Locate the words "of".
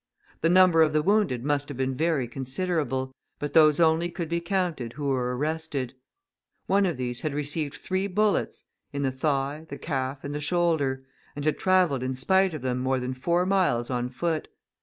0.81-0.93, 6.87-6.97, 12.55-12.63